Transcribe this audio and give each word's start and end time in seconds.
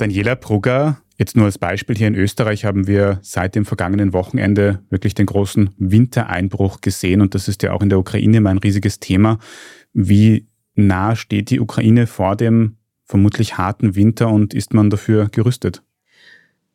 Daniela 0.00 0.34
Brugger, 0.34 1.02
jetzt 1.18 1.36
nur 1.36 1.44
als 1.44 1.58
Beispiel 1.58 1.94
hier 1.94 2.08
in 2.08 2.14
Österreich 2.14 2.64
haben 2.64 2.86
wir 2.86 3.18
seit 3.20 3.54
dem 3.54 3.66
vergangenen 3.66 4.14
Wochenende 4.14 4.82
wirklich 4.88 5.14
den 5.14 5.26
großen 5.26 5.74
Wintereinbruch 5.76 6.80
gesehen 6.80 7.20
und 7.20 7.34
das 7.34 7.48
ist 7.48 7.62
ja 7.62 7.72
auch 7.72 7.82
in 7.82 7.90
der 7.90 7.98
Ukraine 7.98 8.38
immer 8.38 8.48
ein 8.48 8.56
riesiges 8.56 8.98
Thema. 8.98 9.38
Wie 9.92 10.48
nah 10.74 11.16
steht 11.16 11.50
die 11.50 11.60
Ukraine 11.60 12.06
vor 12.06 12.34
dem 12.34 12.78
vermutlich 13.04 13.58
harten 13.58 13.94
Winter 13.94 14.28
und 14.28 14.54
ist 14.54 14.72
man 14.72 14.88
dafür 14.88 15.28
gerüstet? 15.28 15.82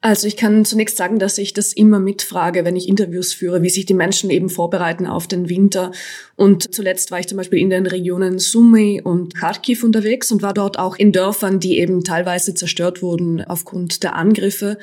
Also 0.06 0.28
ich 0.28 0.38
kann 0.38 0.66
zunächst 0.66 0.98
sagen, 0.98 1.18
dass 1.18 1.40
ich 1.40 1.54
das 1.54 1.74
immer 1.74 1.98
mitfrage, 1.98 2.64
wenn 2.64 2.76
ich 2.76 2.88
Interviews 2.88 3.34
führe, 3.34 3.64
wie 3.64 3.72
sich 3.72 3.88
die 3.88 3.96
Menschen 3.96 4.30
eben 4.30 4.50
vorbereiten 4.50 5.08
auf 5.08 5.26
den 5.26 5.50
Winter. 5.50 5.94
Und 6.36 6.76
zuletzt 6.76 7.10
war 7.10 7.20
ich 7.20 7.28
zum 7.28 7.40
Beispiel 7.40 7.58
in 7.58 7.72
den 7.72 7.88
Regionen 7.88 8.38
Sumy 8.38 9.02
und 9.04 9.34
Kharkiv 9.34 9.84
unterwegs 9.84 10.32
und 10.32 10.44
war 10.44 10.54
dort 10.54 10.78
auch 10.78 10.96
in 10.96 11.12
Dörfern, 11.12 11.60
die 11.60 11.80
eben 11.80 12.04
teilweise 12.04 12.54
zerstört 12.54 13.02
wurden 13.02 13.44
aufgrund 13.44 14.04
der 14.04 14.16
Angriffe. 14.16 14.78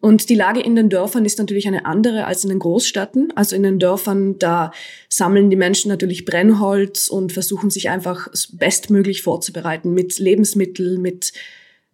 Und 0.00 0.28
die 0.28 0.34
Lage 0.34 0.58
in 0.58 0.74
den 0.74 0.90
Dörfern 0.90 1.24
ist 1.24 1.38
natürlich 1.38 1.68
eine 1.68 1.86
andere 1.86 2.24
als 2.24 2.42
in 2.42 2.50
den 2.50 2.58
Großstädten. 2.58 3.32
Also 3.36 3.54
in 3.54 3.62
den 3.62 3.78
Dörfern, 3.78 4.40
da 4.40 4.72
sammeln 5.08 5.50
die 5.50 5.56
Menschen 5.56 5.88
natürlich 5.88 6.24
Brennholz 6.24 7.06
und 7.06 7.30
versuchen 7.30 7.70
sich 7.70 7.90
einfach 7.90 8.26
bestmöglich 8.54 9.22
vorzubereiten 9.22 9.94
mit 9.94 10.18
Lebensmitteln, 10.18 11.00
mit, 11.00 11.32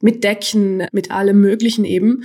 mit 0.00 0.24
Decken, 0.24 0.86
mit 0.92 1.10
allem 1.10 1.42
Möglichen 1.42 1.84
eben. 1.84 2.24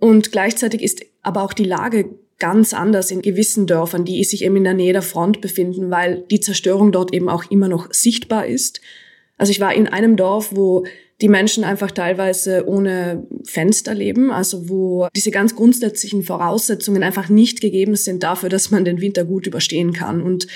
Und 0.00 0.32
gleichzeitig 0.32 0.82
ist 0.82 1.02
aber 1.22 1.42
auch 1.42 1.52
die 1.52 1.64
Lage 1.64 2.10
ganz 2.38 2.72
anders 2.72 3.10
in 3.10 3.22
gewissen 3.22 3.66
Dörfern, 3.66 4.04
die 4.04 4.24
sich 4.24 4.42
eben 4.42 4.56
in 4.56 4.64
der 4.64 4.74
Nähe 4.74 4.94
der 4.94 5.02
Front 5.02 5.40
befinden, 5.40 5.90
weil 5.90 6.24
die 6.30 6.40
Zerstörung 6.40 6.90
dort 6.90 7.12
eben 7.12 7.28
auch 7.28 7.44
immer 7.50 7.68
noch 7.68 7.92
sichtbar 7.92 8.46
ist. 8.46 8.80
Also 9.36 9.52
ich 9.52 9.60
war 9.60 9.74
in 9.74 9.86
einem 9.86 10.16
Dorf, 10.16 10.56
wo 10.56 10.84
die 11.20 11.28
Menschen 11.28 11.64
einfach 11.64 11.90
teilweise 11.90 12.66
ohne 12.66 13.26
Fenster 13.44 13.94
leben, 13.94 14.30
also 14.30 14.70
wo 14.70 15.08
diese 15.14 15.30
ganz 15.30 15.54
grundsätzlichen 15.54 16.22
Voraussetzungen 16.22 17.02
einfach 17.02 17.28
nicht 17.28 17.60
gegeben 17.60 17.94
sind 17.94 18.22
dafür, 18.22 18.48
dass 18.48 18.70
man 18.70 18.86
den 18.86 19.02
Winter 19.02 19.24
gut 19.24 19.46
überstehen 19.46 19.92
kann. 19.92 20.22
Und 20.22 20.46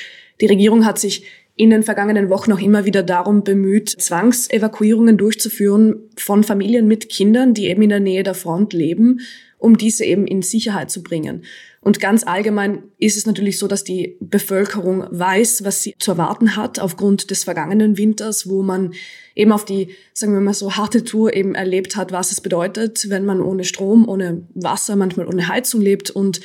die 0.40 0.46
Regierung 0.46 0.86
hat 0.86 0.98
sich 0.98 1.24
in 1.56 1.70
den 1.70 1.82
vergangenen 1.84 2.30
Wochen 2.30 2.52
auch 2.52 2.60
immer 2.60 2.84
wieder 2.84 3.02
darum 3.02 3.44
bemüht, 3.44 3.90
Zwangsevakuierungen 3.90 5.16
durchzuführen 5.16 6.10
von 6.16 6.42
Familien 6.42 6.88
mit 6.88 7.08
Kindern, 7.08 7.54
die 7.54 7.66
eben 7.66 7.82
in 7.82 7.90
der 7.90 8.00
Nähe 8.00 8.24
der 8.24 8.34
Front 8.34 8.72
leben, 8.72 9.20
um 9.58 9.78
diese 9.78 10.04
eben 10.04 10.26
in 10.26 10.42
Sicherheit 10.42 10.90
zu 10.90 11.02
bringen. 11.02 11.44
Und 11.80 12.00
ganz 12.00 12.26
allgemein 12.26 12.82
ist 12.98 13.16
es 13.16 13.26
natürlich 13.26 13.58
so, 13.58 13.68
dass 13.68 13.84
die 13.84 14.16
Bevölkerung 14.20 15.06
weiß, 15.10 15.64
was 15.64 15.82
sie 15.82 15.94
zu 15.98 16.12
erwarten 16.12 16.56
hat 16.56 16.80
aufgrund 16.80 17.30
des 17.30 17.44
vergangenen 17.44 17.98
Winters, 17.98 18.48
wo 18.48 18.62
man 18.62 18.94
eben 19.34 19.52
auf 19.52 19.64
die, 19.64 19.88
sagen 20.12 20.32
wir 20.32 20.40
mal 20.40 20.54
so, 20.54 20.76
harte 20.76 21.04
Tour 21.04 21.34
eben 21.34 21.54
erlebt 21.54 21.94
hat, 21.96 22.10
was 22.10 22.32
es 22.32 22.40
bedeutet, 22.40 23.10
wenn 23.10 23.24
man 23.24 23.40
ohne 23.40 23.64
Strom, 23.64 24.08
ohne 24.08 24.46
Wasser, 24.54 24.96
manchmal 24.96 25.28
ohne 25.28 25.48
Heizung 25.48 25.82
lebt 25.82 26.10
und 26.10 26.40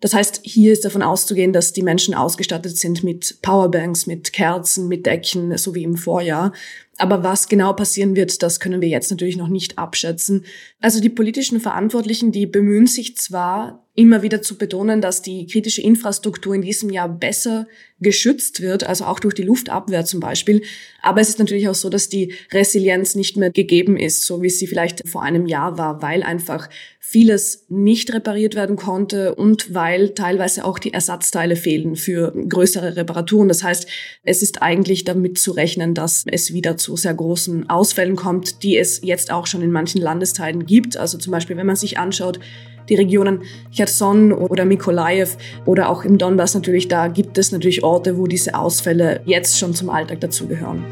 das 0.00 0.14
heißt, 0.14 0.40
hier 0.44 0.72
ist 0.72 0.84
davon 0.84 1.02
auszugehen, 1.02 1.52
dass 1.52 1.72
die 1.72 1.82
Menschen 1.82 2.14
ausgestattet 2.14 2.76
sind 2.76 3.02
mit 3.02 3.38
Powerbanks, 3.42 4.06
mit 4.06 4.32
Kerzen, 4.32 4.86
mit 4.88 5.06
Decken, 5.06 5.56
so 5.58 5.74
wie 5.74 5.82
im 5.82 5.96
Vorjahr. 5.96 6.52
Aber 6.98 7.22
was 7.22 7.48
genau 7.48 7.72
passieren 7.72 8.16
wird, 8.16 8.42
das 8.42 8.58
können 8.58 8.80
wir 8.80 8.88
jetzt 8.88 9.10
natürlich 9.10 9.36
noch 9.36 9.48
nicht 9.48 9.78
abschätzen. 9.78 10.44
Also 10.80 11.00
die 11.00 11.08
politischen 11.08 11.60
Verantwortlichen, 11.60 12.32
die 12.32 12.46
bemühen 12.46 12.88
sich 12.88 13.16
zwar 13.16 13.88
immer 13.98 14.22
wieder 14.22 14.42
zu 14.42 14.56
betonen, 14.56 15.00
dass 15.00 15.22
die 15.22 15.46
kritische 15.48 15.82
Infrastruktur 15.82 16.54
in 16.54 16.62
diesem 16.62 16.88
Jahr 16.90 17.08
besser 17.08 17.66
geschützt 18.00 18.60
wird, 18.60 18.84
also 18.84 19.04
auch 19.04 19.18
durch 19.18 19.34
die 19.34 19.42
Luftabwehr 19.42 20.04
zum 20.04 20.20
Beispiel. 20.20 20.62
Aber 21.02 21.20
es 21.20 21.28
ist 21.28 21.40
natürlich 21.40 21.68
auch 21.68 21.74
so, 21.74 21.88
dass 21.88 22.08
die 22.08 22.32
Resilienz 22.52 23.16
nicht 23.16 23.36
mehr 23.36 23.50
gegeben 23.50 23.96
ist, 23.96 24.24
so 24.24 24.40
wie 24.40 24.50
sie 24.50 24.68
vielleicht 24.68 25.08
vor 25.08 25.22
einem 25.22 25.46
Jahr 25.46 25.78
war, 25.78 26.00
weil 26.00 26.22
einfach 26.22 26.68
vieles 27.00 27.64
nicht 27.68 28.12
repariert 28.14 28.54
werden 28.54 28.76
konnte 28.76 29.34
und 29.34 29.74
weil 29.74 30.10
teilweise 30.10 30.64
auch 30.64 30.78
die 30.78 30.92
Ersatzteile 30.92 31.56
fehlen 31.56 31.96
für 31.96 32.32
größere 32.48 32.94
Reparaturen. 32.94 33.48
Das 33.48 33.64
heißt, 33.64 33.88
es 34.22 34.42
ist 34.42 34.62
eigentlich 34.62 35.04
damit 35.04 35.38
zu 35.38 35.50
rechnen, 35.50 35.94
dass 35.94 36.24
es 36.30 36.52
wieder 36.52 36.76
zu 36.76 36.87
sehr 36.96 37.14
großen 37.14 37.68
Ausfällen 37.70 38.16
kommt, 38.16 38.62
die 38.62 38.76
es 38.76 39.00
jetzt 39.02 39.30
auch 39.30 39.46
schon 39.46 39.62
in 39.62 39.70
manchen 39.70 40.00
Landesteilen 40.00 40.66
gibt. 40.66 40.96
Also 40.96 41.18
zum 41.18 41.32
Beispiel, 41.32 41.56
wenn 41.56 41.66
man 41.66 41.76
sich 41.76 41.98
anschaut, 41.98 42.40
die 42.88 42.94
Regionen 42.94 43.42
Cherson 43.70 44.32
oder 44.32 44.64
Mikolaev 44.64 45.36
oder 45.66 45.88
auch 45.90 46.04
im 46.04 46.18
Donbass 46.18 46.54
natürlich, 46.54 46.88
da 46.88 47.08
gibt 47.08 47.38
es 47.38 47.52
natürlich 47.52 47.84
Orte, 47.84 48.16
wo 48.16 48.26
diese 48.26 48.54
Ausfälle 48.54 49.20
jetzt 49.24 49.58
schon 49.58 49.74
zum 49.74 49.90
Alltag 49.90 50.20
dazugehören. 50.20 50.84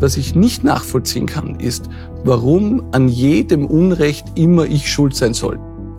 Was 0.00 0.16
ich 0.16 0.34
nicht 0.34 0.64
nachvollziehen 0.64 1.26
kann, 1.26 1.60
ist, 1.60 1.90
warum 2.24 2.82
an 2.92 3.08
jedem 3.08 3.66
Unrecht 3.66 4.24
immer 4.34 4.64
ich 4.64 4.90
schuld 4.90 5.14
sein 5.14 5.34
soll. 5.34 5.60